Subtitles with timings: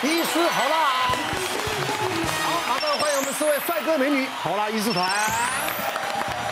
[0.00, 0.76] 医师好啦，
[2.46, 5.04] 好，马上欢迎我们四位帅哥美女好啦医师团。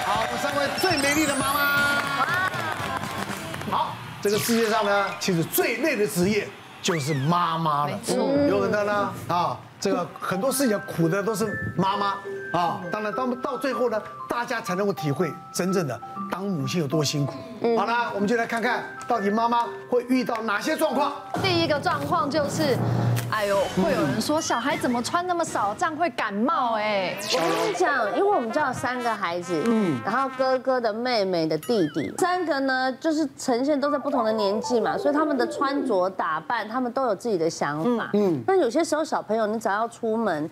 [0.04, 1.60] 好，我们三位最美丽的妈妈。
[3.70, 6.48] 好，这个世界上呢，其实最累的职业
[6.82, 7.96] 就是妈妈了。
[8.08, 12.14] 嗯，有很多呢啊，这个很多事情苦的都是妈妈
[12.52, 12.80] 啊。
[12.90, 17.34] 当然，到到最后呢，大家才能够体会真正的当母亲有多辛苦。
[17.76, 21.12] 好了，我们就来看看到底妈妈会遇到哪些状况。
[21.42, 22.76] 第一个状况就是。
[23.28, 27.16] 哎呦，会有人说小孩怎么穿那么少，这样会感冒哎。
[27.32, 38.40] 我跟你讲，因为我们家有三个孩子，嗯，然后哥哥的妹妹的弟弟，三个呢就是呈现都在不同的年纪嘛，所以他们的穿着打扮，他们都有自己的想法，嗯。
[38.46, 40.48] 那有些时候小朋友，你只要出门，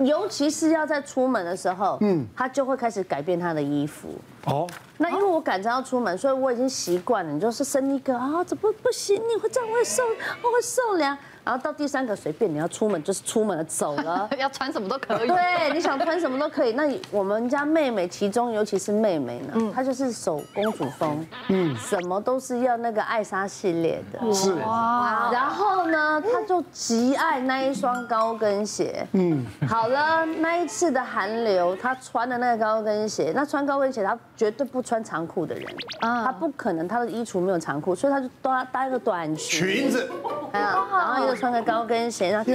[0.00, 4.08] 尤其是要在出门的时候，嗯，他就会开始改变他的衣服。
[4.46, 4.66] 哦。
[4.98, 7.32] 那因为我赶着要出门，所以我已经习惯了。
[7.32, 9.16] 你就是生一个啊，怎么不行？
[9.16, 10.02] 你会这样会受，
[10.42, 11.16] 我会受凉。
[11.44, 15.28] 然后到第三个随便你要出门就是出门了，走了， 要穿什么都可以。
[15.28, 16.72] 对，你想穿什么都可以。
[16.72, 24.52] 那我们家妹妹，其中尤其是妹妹呢，她就是守公主风，嗯，什么都是要那个艾莎系列的，是。
[24.54, 25.30] 哇。
[25.32, 29.44] 然后呢，她就极爱那一双高跟鞋，嗯。
[29.68, 35.66] 好了，那一次的寒流，她穿的那个高跟鞋，那穿高跟鞋她绝对不穿长裤的人，
[36.00, 39.60] 啊，她不可能，她的衣橱没有长裤，所以她就搭搭一个短裙。
[39.60, 40.10] 裙子。
[40.52, 41.30] 然后又。
[41.40, 42.52] 穿个高跟鞋，然后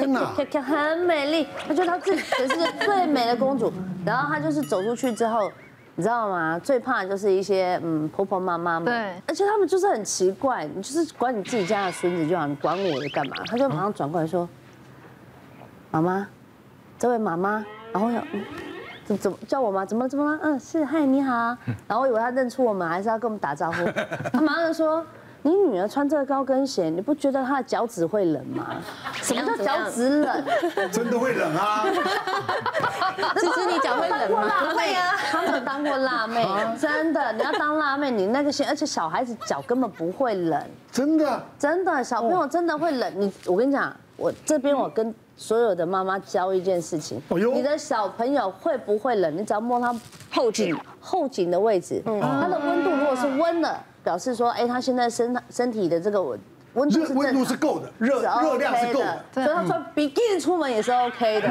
[0.62, 3.74] 很美丽，她觉得她自己全世界最美的公主。
[4.06, 5.52] 然后她就是走出去之后，
[5.96, 6.60] 你知道吗？
[6.60, 13.38] 最怕的就是一些嗯婆婆妈妈们，对，而且他们就是很奇怪，你就是管你自己家的孙子就好，你管我的干嘛？
[13.48, 14.48] 她就马上转过来说
[15.90, 16.28] ：“妈妈，
[17.00, 18.24] 这位妈妈。”然后我想，
[19.04, 19.84] 怎怎么叫我吗？
[19.84, 20.40] 怎么怎么了？
[20.44, 21.58] 嗯，是，嗨，你好。
[21.88, 23.84] 然后我以为他认出我们，还是要跟我们打招呼。
[24.32, 25.04] 他马上就说。
[25.46, 28.78] 你女儿穿这个高跟鞋，你不觉得她的脚趾会冷吗？
[29.14, 30.44] 什么叫脚趾冷？
[30.92, 31.86] 真的会冷啊！
[33.40, 34.50] 其实你脚会冷吗？
[34.76, 35.14] 会啊！
[35.30, 36.44] 他们当过辣妹，
[36.82, 37.32] 真的。
[37.34, 40.60] 你要当辣妹，你那个鞋，而且小孩子脚根本不会冷。
[40.92, 41.40] 真的？
[41.60, 43.14] 真的，小朋友真的会冷。
[43.16, 49.38] 你，我跟你讲，我这边我跟所有的妈妈教一件事情：你的小朋友会不会冷？
[49.38, 49.96] 你只要摸他
[50.32, 53.80] 后颈后颈的位置，他的温度如果是温的。
[54.06, 56.40] 表示说，哎，他现在身身体的这个温
[56.76, 61.50] 温度是温度是够的，热热量是够的，所以他穿比基尼出门也是 OK 的。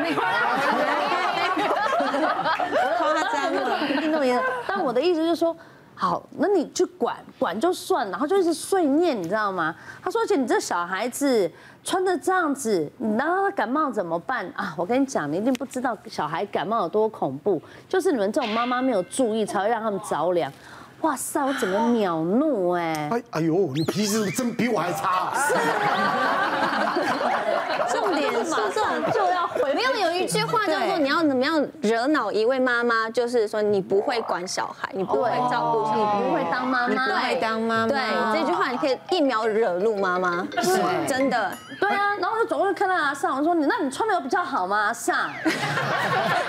[2.96, 3.78] 夸张了，
[4.10, 4.40] 那么严。
[4.68, 5.56] 但我的意思就是说，
[5.96, 9.74] 好，那你去管管就算，然后就一直碎念，你知道吗？
[10.02, 11.50] 他说，而且你这小孩子
[11.82, 14.74] 穿的这样子，你让他感冒怎么办啊？
[14.76, 20.52] 我跟你讲，你一定不知道小孩感冒有多恐怖，就是你们这种妈妈没有注意，才会让他们着凉。
[21.04, 21.44] 哇塞！
[21.44, 23.10] 我整个秒怒哎！
[23.12, 25.36] 哎哎呦，你脾气真比我还差啊。
[27.92, 28.82] 重点是这
[29.12, 29.23] 种
[30.00, 37.88] 有有一句话叫做你要怎么样惹恼一位妈妈，就是说你不会管小孩，你不会照顾小孩，你不会当妈妈，你不会当妈妈。
[37.88, 37.98] 对，
[38.40, 41.52] 这句话你可以一秒惹怒妈妈，是真的。
[41.78, 44.86] 对啊，然后我就走过去看到阿尚，我说你那你穿的有比较好吗？
[44.86, 45.28] 阿尚，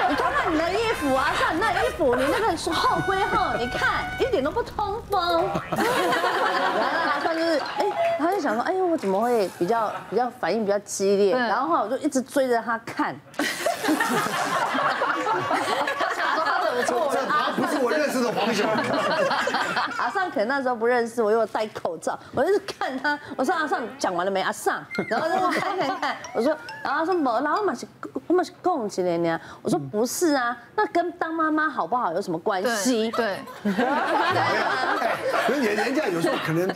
[0.08, 4.46] 你看看你的衣服啊，像你那衣服，你那个是厚归厚，你看一点。
[4.46, 7.86] 都不通风，然后他就是，哎，
[8.18, 11.36] 他就想说，哎呦，我怎么会比较比较反应比较激烈？
[11.36, 13.16] 然后后来我就一直追着他看。
[16.86, 18.68] 错了，他不是我认识的黄小
[19.98, 23.18] 阿尚可能那时候不认识我，因为我戴口罩，我就是看他。
[23.38, 24.42] 我说阿尚讲完了没？
[24.42, 26.18] 阿尚，然后就看看看。
[26.34, 27.88] 我说，然后他说没，然后我们是
[28.28, 29.40] 我们是共情的呢。
[29.62, 33.12] 我说不是啊，那跟当妈妈好不好有什么关系？
[33.12, 33.38] 对。
[35.50, 36.68] 人人人家有时候可能，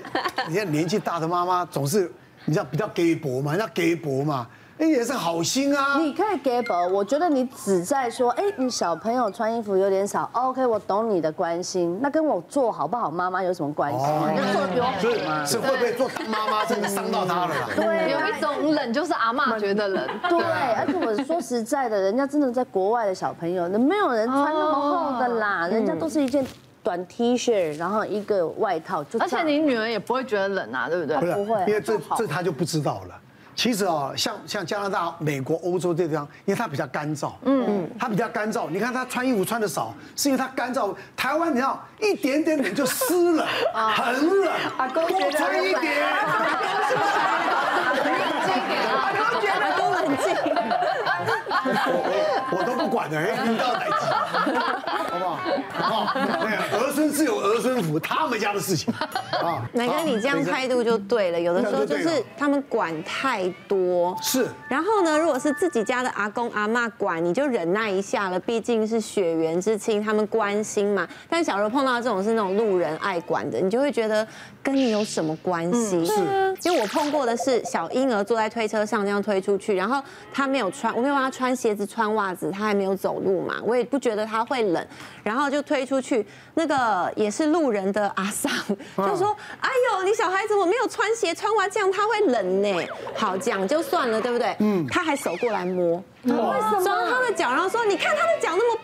[0.47, 2.11] 你看年纪大的妈妈总是
[2.45, 4.47] 你知道比较给薄嘛，人家给薄嘛。
[4.79, 5.97] 哎，也是好心啊！
[5.99, 14.05] 你可以给宝，我觉得你只在说，哎，你小朋友穿衣服有点少，OK，我懂你的关心，那跟我做好不好妈妈有什么关系？
[14.31, 14.93] 你做的比我好
[15.29, 15.45] 吗？
[15.45, 17.53] 是会不会做妈妈真的伤到他了？
[17.75, 20.07] 对，有一种冷就是阿妈觉得冷。
[20.29, 26.45] 对，而且我说实在的，人家真的在国外的小朋友，那没有人穿那么厚的啦，人家都是一件
[26.81, 29.19] 短 T 恤，然后一个外套就。
[29.19, 31.33] 而且你女儿也不会觉得冷啊，对不对？
[31.33, 33.15] 不会，因为这这他就不知道了。
[33.59, 38.69] 其实啊，像像加拿大、美国、欧洲这地方，因为它比较干燥，嗯，它比较干燥。
[38.69, 40.95] 你看它穿衣服穿的少，是因为它干燥。
[41.13, 44.53] 台湾你要，一点点点就湿了，很冷，
[44.93, 45.93] 多穿一点。
[51.91, 53.79] 我我都不管的，哎，你到哪？
[55.09, 55.39] 好不好？
[56.05, 58.93] 好，儿孙自有儿孙福，他们家的事情
[59.41, 59.65] 啊。
[59.73, 61.39] 乃哥，你这样态度就对了。
[61.39, 64.47] 有的时候就是他们管太多，是。
[64.67, 71.07] 然后呢，如果是自己家的阿公阿妈管，你就忍耐一下了，毕竟是血缘之亲，他们关心嘛。
[71.29, 74.27] 但小时候碰到这种是那种路人爱管的，你就会觉得
[74.61, 76.05] 跟你有什么关系？
[76.05, 76.13] 是。
[76.63, 80.03] 因为我碰过的是小婴儿坐在推车上这样推出去，然后
[80.33, 84.85] 他没有穿，我没有让他穿鞋子穿袜子，他还没有走路嘛，我也不觉得他会冷，
[85.23, 86.25] 然后就推出去，
[86.55, 88.51] 那个也是路人的阿桑
[88.97, 94.55] 就说：“哎呦，你小孩子我没有穿鞋穿袜，这样他会冷呢。”好，讲就算了，对不对？
[94.59, 96.83] 嗯，他还手过来摸，为什么？
[96.83, 98.78] 抓他的脚，然后说：“你看他的脚那么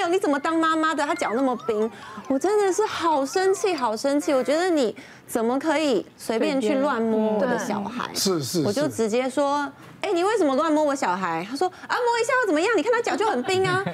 [0.00, 1.04] 呦，你怎么当妈妈的？
[1.04, 1.90] 他脚那么冰，
[2.28, 4.32] 我真的是好生气，好生气。
[4.32, 4.94] 我觉得你
[5.26, 8.10] 怎么可以随便去乱摸我的小孩？
[8.14, 9.70] 是是，我就直接说。”
[10.00, 11.46] 哎，你为什么乱摸我小孩？
[11.50, 12.70] 他说啊，摸一下又怎么样？
[12.74, 13.84] 你看他脚就很冰啊。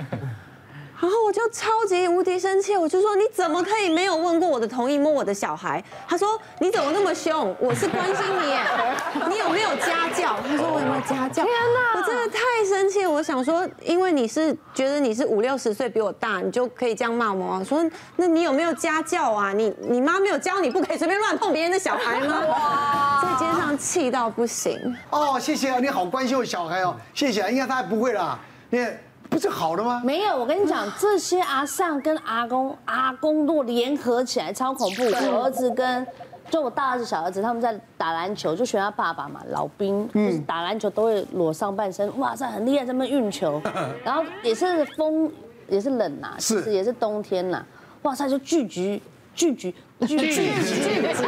[1.07, 5.81] 然后我就超级无敌生气，我就说你怎么可以没有问过我的同意摸我的小孩？
[6.09, 7.55] 他说你怎么那么凶？
[7.61, 10.37] 我是关心你，你有没有家教？
[10.43, 11.45] 他说我有没有家教？
[11.45, 13.11] 天哪，我真的太生气了。
[13.11, 17.57] 我想说，因为你是觉得你是五六十岁比我大，你就可以这样骂我？
[17.61, 19.53] 我说那你有没有家教啊？
[19.53, 22.43] 你你妈没有教你不可以随便乱碰别人的小孩吗？
[22.49, 24.77] 哇，在街上气到不行。
[25.11, 28.37] 哦，谢谢啊，你好关心我小孩哦，谢谢啊，应该他还不会啦，
[28.71, 28.85] 你。
[29.29, 30.01] 不是好的吗？
[30.05, 35.03] 没有，我跟你讲，这些阿上跟阿公、阿公都联合起来超恐怖。
[35.05, 36.07] 我儿子跟
[36.51, 43.61] 就我大儿子、小儿子他们在打篮球，就学他爸爸嘛，老兵，就是打篮球都会裸上半身，哇塞，很厉害，他们运球。
[44.05, 45.31] 然后也是风，
[45.69, 47.65] 也是冷呐，是也是冬天呐，
[48.03, 49.03] 哇塞，就聚集
[49.35, 49.75] 聚集
[50.07, 51.25] 聚集聚集。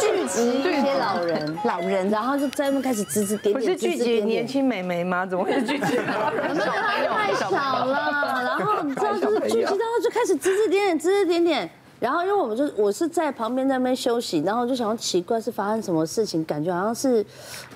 [0.00, 5.24] 聚集一些老人老人，然后就在那边开始指指点点，不是聚集年轻美眉吗？
[5.24, 5.96] 怎么会是聚集？
[5.96, 17.24] 老人太少了，然后你知道就是聚集，然后就开始指指点点指指点点，然后因为我们就我是在旁边在那边休息，然后就想奇怪是发生什么事情，感觉好像是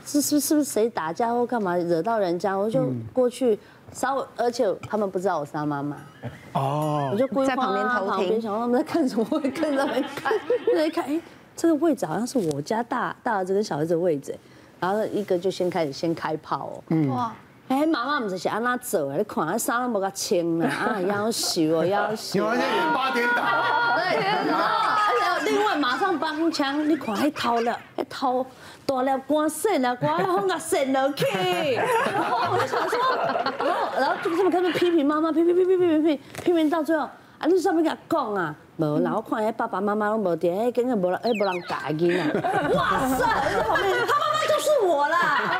[0.05, 3.59] 是是是不是谁打架或干嘛惹到人家，我就过去。
[3.93, 5.97] 稍微，而且他们不知道我是他妈妈，
[6.53, 10.33] 哦，我就故意在旁边偷听，想说他们在看什么，会跟他们看，
[10.77, 11.21] 在看， 哎，
[11.57, 14.33] 这个位置好像是我家大大儿子跟小儿子的位置，
[14.79, 17.35] 然后一个就先开始先开炮哦，哇，
[17.71, 23.47] 哎，妈妈不是想让他走，你看他衫都没个穿啊，啊，要死哦，要死，有人演八点档，
[23.95, 24.19] 对，
[24.51, 28.45] 然后另外马上帮腔，你看还掏了，还掏。
[28.85, 31.25] 大了光线了，光风啊闪了去，
[31.77, 32.99] 然后我就想说，
[33.65, 37.05] 然后然后就这么开始批评妈妈，批评批评批评批评批评到最后，
[37.39, 42.27] 啊你上面给他讲啊，无，然后看下爸爸妈妈拢无点，哎，根本无人哎无人教囡啊，
[42.75, 43.25] 哇塞，
[43.55, 45.60] 在旁边，他妈妈就是我啦。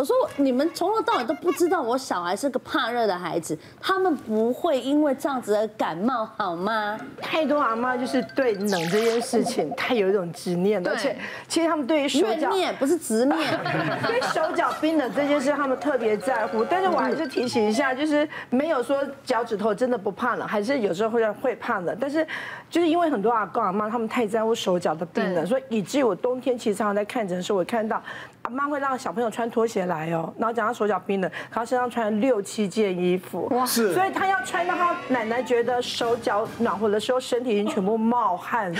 [0.00, 6.98] 然后说：“我说你们从头到尾都不知道我小孩是个怕热的孩子，他们不会因为这样子而感冒好吗？
[7.20, 11.14] 太多阿妈就是对冷这件事情，太有一种执念了，而且
[11.46, 13.36] 其实他们对于手脚念不是执念，
[14.06, 16.64] 对手脚冰冷这件事他们特别在乎。
[16.64, 21.94] 但是我还是提醒一下，就是没有说脚趾头真的不怕冷，还是有时候会会怕冷。
[22.00, 22.26] 但是
[22.70, 38.78] 就是因为很多阿公阿妈他们太在乎手脚的冰冷，所以以至于我冬天其实常常在看诊的时候，我看到阿妈会让小朋友穿拖鞋来哦，然后讲他手脚冰冷，他身上穿六七件衣服，哇，是，所以他要穿到他奶奶觉得手脚暖和的时候，身体已经全部冒汗了。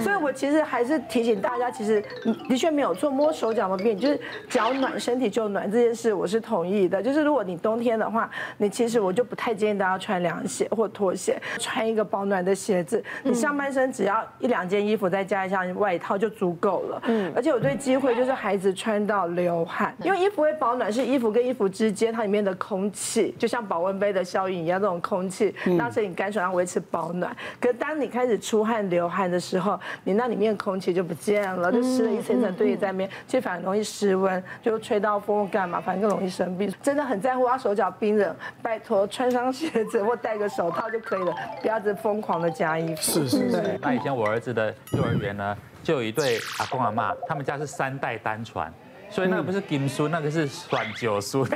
[0.00, 2.02] 所以我其实还是提醒大家，其实
[2.48, 7.02] 的确没有错，摸手脚的病，就是脚暖身体就暖这件事，我是同意的。
[7.02, 17.02] 就是如果你冬天的话，你其实我就不太建议大家穿凉鞋或拖鞋，穿一个保暖的鞋子，你上半身只要一两件衣服，再加一下外套就足够了。
[17.06, 27.36] 嗯，而且我对机会就是孩子穿到流汗，因为衣服会保暖，是衣服跟衣服之间它里面的空气，就像保温杯的效应一样，这种空气让身体干爽，让维持保暖。
[27.60, 36.72] 可是当你开始出汗流汗的时候，你那里面空气就不见了，就湿了一层层堆在那边，其实反而容易失温，就吹到风干嘛，反正更容易生病。
[36.80, 43.02] 真的很在乎他手脚冰冷，拜托穿上鞋子或戴个手套就可以了，不要只疯狂的加衣服。
[43.02, 43.78] 是是是。
[43.82, 48.72] 那以前我儿子的幼儿园呢，就有一对阿公阿妈，他们家是三代单传。
[49.10, 51.44] 所以那个不是金孙，那个是选九孙，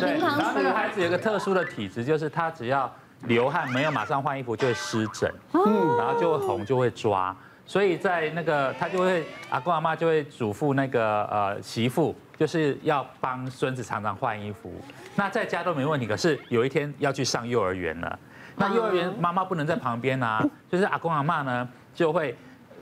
[0.00, 2.90] 对，然后那个孩子有个特殊的体质，就是他只要
[3.24, 14.72] 流汗没有马上换衣服就会湿疹，嗯，然后就会红就会抓，所以在那个他就会阿公阿妈就会嘱咐那个呃媳妇，就是要帮孙子常常换衣服。
[15.16, 18.18] 那在家都没问题，可是有一天要去上幼儿园了，
[18.56, 22.34] 那幼儿园妈妈不能在旁边啊，就是阿公阿妈呢就会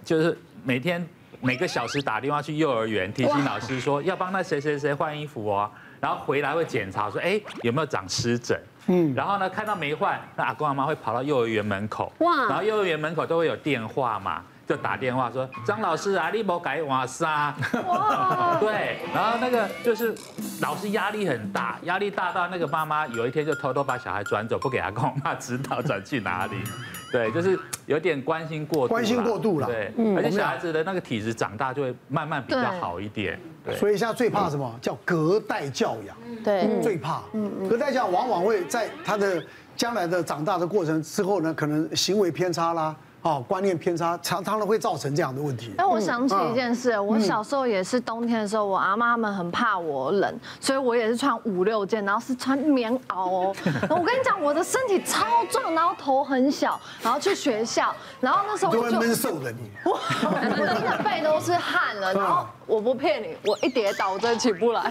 [0.05, 1.05] 就是每天。
[1.41, 14.43] 每个小时打电话去幼儿园提醒老师说要帮那谁谁谁换衣服哦，然后回来会检查说哎有没有长湿疹，嗯，然后呢看到没换，那阿公阿妈会跑到幼儿园门口，哇，然后幼儿园门口都会有电话嘛。
[14.67, 17.55] 就打电话说张老师啊，你没改瓦沙，
[17.87, 20.13] 哇，对，然后那个就是
[20.61, 26.57] 老师压力很大，压力大到那个妈妈有一天就偷偷把小孩转走，不给阿公妈知道转去哪里，
[27.13, 27.57] 对，就是
[27.87, 34.77] 有点关心过度，关心过度了，对，而且小孩子的那个体质长大就会慢慢比较好一点，对，所以现在最怕什么？
[34.83, 37.23] 叫隔代教养，对，最怕，
[37.71, 39.41] 隔代教养往往会在他的
[39.77, 42.97] 将来的长大的过程之后呢，可能行为偏差啦。
[43.27, 45.75] 哦，观念偏差常常的会造成这样的问题。
[45.79, 53.53] 哎，我想起一件事，我小时候也是冬天的时候，我阿妈他们很怕我冷，所以我也是穿五六件，然后是穿棉袄哦。
[53.91, 59.91] 我跟你讲，我的身体超壮，然后头很小，然后去学校，然后那时候我就闷瘦的你，我
[60.23, 64.81] 我真的背都是汗了，然后我不骗你，我一跌倒我真的起不来。
[64.85, 64.91] 我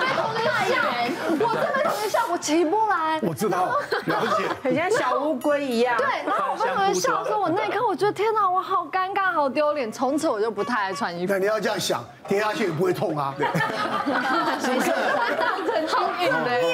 [0.00, 0.78] 被同学笑，
[1.40, 3.18] 我真的同学笑，我起不来。
[3.22, 3.66] 我知道，
[4.06, 5.96] 了解，很像小乌龟一样。
[5.96, 7.00] 对，然后我被同学。
[7.00, 9.90] 笑说，我那一刻我觉得天哪，我好尴尬，好丢脸。
[9.90, 11.32] 从此我就不太爱穿衣服。
[11.32, 13.34] 那你要这样想，跌下去也不会痛啊。
[14.60, 14.92] 是不是？
[15.36, 16.68] 当成好运的，你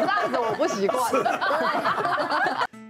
[0.00, 1.12] 这样子我不习惯。